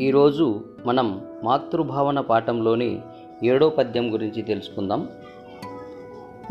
ఈరోజు 0.00 0.60
మనం 0.86 1.20
మాతృభావన 1.44 2.20
పాఠంలోని 2.20 2.98
ఏడో 3.44 3.68
పద్యం 3.68 4.12
గురించి 4.12 4.42
తెలుసుకుందాం. 4.42 5.08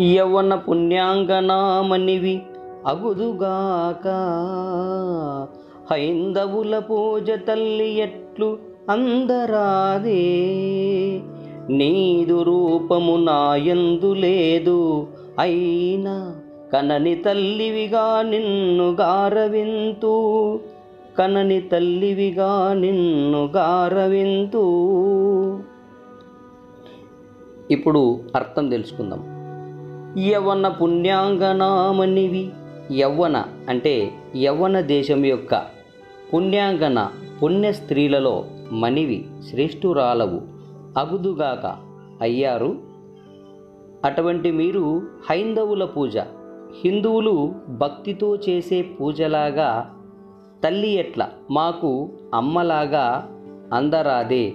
యవ్వన 0.01 0.55
పుణ్యాంగనామనివి 0.55 2.41
అగుదుగాక 2.87 4.07
హైందవుల 5.91 6.79
పూజ 6.79 7.31
తల్లి 7.31 7.89
ఎట్లు 7.97 8.57
అందరాదే 8.89 10.25
నీదు 11.69 12.43
రూపము 12.43 13.15
నాయందు 13.17 14.13
లేదు 14.13 15.07
అయినా 15.39 16.35
కనని 16.73 17.15
తల్లివిగా 17.15 18.21
నిన్ను 18.21 18.89
గారవింతూ. 18.91 20.15
కనని 21.19 21.61
తల్లివిగా 21.61 22.73
నిన్ను 22.73 23.45
గారవింతు. 23.45 24.59
ఇప్పుడు 27.71 28.19
అర్థం 28.35 28.69
తెలుసుకుందాం. 28.69 29.37
యవ్వన 30.19 30.67
పుణ్యాంగనామనివి. 30.67 32.49
యవ్వన 32.91 33.43
అంటే 33.69 34.11
యవ్వన 34.35 34.79
దేశం 34.79 35.25
యొక్క 35.25 35.65
పుణ్యాంగన 36.33 37.09
పుణ్య 37.43 37.71
స్త్రీలలో 37.71 38.45
మనివి 38.71 39.25
శ్రేష్ఠురాలవు. 39.49 40.41
అగుదుగాక 40.99 41.77
అయ్యారు. 42.21 42.75
అటువంటి 44.05 44.51
మీరు 44.51 45.01
హైందవుల 45.29 45.85
పూజ. 45.85 46.17
హిందువులు 46.85 47.53
భక్తితో 47.69 48.35
చేసే 48.35 48.81
పూజలాగా 48.81 49.96
తల్లి 50.63 50.89
ఎట్ల? 50.89 51.29
మాకు 51.51 52.09
అమ్మలాగా 52.33 53.29
అందరాదే. 53.73 54.53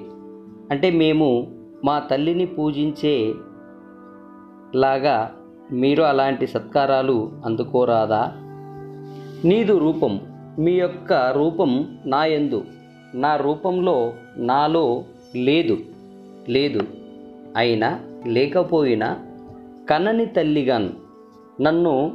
అంటే 0.70 0.90
మేము 0.90 1.46
మా 1.84 1.98
తల్లిని 1.98 2.46
పూజించే 2.46 3.34
లాగా 4.74 5.34
మీరు 5.72 6.02
అలాంటి 6.02 6.46
సత్కారాలు 6.46 7.32
అందుకోరాదా? 7.44 8.32
నీదు 9.44 9.78
రూపం 9.78 10.20
మీ 10.58 10.72
యొక్క 10.72 11.12
రూపం 11.12 11.98
నా 12.06 12.24
యందు. 12.24 12.64
నా 13.14 13.36
రూపంలో 13.36 14.12
నాలో 14.36 15.04
లేదు. 15.36 15.78
లేదు. 16.48 16.80
అయినా 17.56 18.00
లేకపోయినా 18.26 19.18
కనని 19.90 20.26
తల్లిగాను 20.26 20.90
నన్ను 21.62 22.12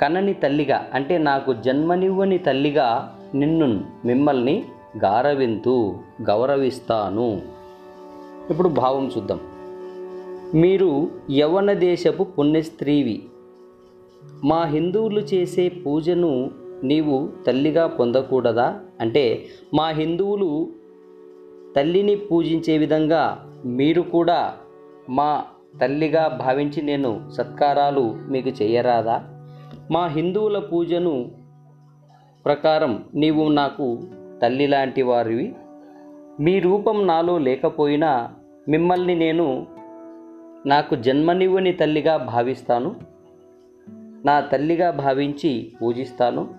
కనని 0.00 0.34
తల్లిగా 0.34 0.86
అంటే 0.94 1.18
నాకు 1.18 1.52
జన్మనివ్వని 1.52 2.38
తల్లిగా 2.38 3.16
నిన్ను 3.34 3.84
మిమ్మల్ని 4.04 4.64
గారవింతు 5.04 5.94
గౌరవిస్తాను. 6.22 7.40
ఇప్పుడు 8.50 8.68
భావం 8.68 9.10
చూద్దాం. 9.16 9.40
మీరు 10.54 11.10
యవన 11.30 11.72
దేశపు 11.72 12.22
పుణ్యస్త్రీవి. 12.22 13.22
మా 14.44 14.64
హిందువులు 14.64 15.20
చేసే 15.20 15.68
పూజను 15.68 16.50
నీవు 16.84 17.28
తల్లిగా 17.46 17.86
పొందకూడదా? 17.86 18.80
అంటే 19.00 19.44
మా 19.74 19.88
హిందువులు 19.88 20.68
తల్లిని 21.76 22.14
పూజించే 22.14 22.78
విధంగా 22.78 23.54
మీరు 23.64 24.02
కూడా 24.02 24.52
మా 25.10 25.44
తల్లిగా 25.80 26.28
భావించి 26.28 26.82
నేను 26.82 27.30
సత్కారాలు 27.30 28.16
మీకు 28.28 28.48
చేయరాదా? 28.48 29.37
మా 29.90 30.06
హిందువుల 30.06 30.58
పూజను 30.58 31.30
ప్రకారం 32.44 33.04
నీవు 33.14 33.48
నాకు 33.48 34.02
తల్లి 34.42 34.66
లాంటి 34.66 35.02
వారివి. 35.02 35.54
మీ 36.40 36.58
రూపం 36.58 37.06
నాలో 37.06 37.38
లేకపోయినా 37.38 38.30
మిమ్మల్ని 38.68 39.14
నేను 39.14 39.66
నాకు 40.66 40.96
జన్మనివ్వని 40.96 41.72
తల్లిగా 41.72 42.16
భావిస్తాను. 42.16 42.94
నా 44.24 44.40
తల్లిగా 44.40 44.90
భావించి 44.90 45.72
పూజిస్తాను. 45.82 46.54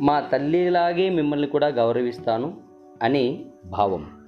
మా 0.00 0.20
తల్లిలాగే 0.20 1.10
మిమ్మల్ని 1.10 1.46
కూడా 1.46 1.66
గౌరవిస్తాను 1.66 2.54
అని 3.02 3.44
భావం. 3.66 4.23